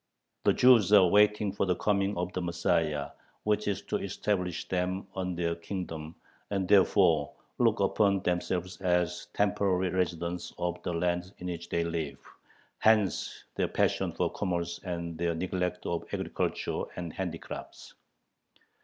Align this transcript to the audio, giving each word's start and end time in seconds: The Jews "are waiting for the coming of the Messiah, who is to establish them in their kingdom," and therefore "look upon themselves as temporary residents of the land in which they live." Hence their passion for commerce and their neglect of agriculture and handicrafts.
The 0.45 0.53
Jews 0.53 0.91
"are 0.93 1.05
waiting 1.05 1.51
for 1.51 1.67
the 1.67 1.75
coming 1.75 2.17
of 2.17 2.33
the 2.33 2.41
Messiah, 2.41 3.11
who 3.45 3.53
is 3.53 3.83
to 3.83 3.97
establish 3.97 4.67
them 4.67 5.05
in 5.15 5.35
their 5.35 5.53
kingdom," 5.53 6.15
and 6.49 6.67
therefore 6.67 7.31
"look 7.59 7.79
upon 7.81 8.21
themselves 8.21 8.77
as 8.81 9.27
temporary 9.35 9.89
residents 9.91 10.53
of 10.57 10.81
the 10.81 10.91
land 10.93 11.31
in 11.37 11.45
which 11.45 11.69
they 11.69 11.83
live." 11.83 12.17
Hence 12.79 13.43
their 13.53 13.67
passion 13.67 14.11
for 14.11 14.31
commerce 14.31 14.79
and 14.83 15.19
their 15.19 15.35
neglect 15.35 15.85
of 15.85 16.05
agriculture 16.11 16.81
and 16.95 17.13
handicrafts. 17.13 17.93